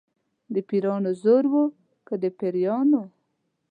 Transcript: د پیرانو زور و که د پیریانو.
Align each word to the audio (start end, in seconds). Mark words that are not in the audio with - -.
د 0.53 0.55
پیرانو 0.67 1.11
زور 1.23 1.45
و 1.51 1.63
که 2.07 2.13
د 2.23 2.25
پیریانو. 2.37 3.01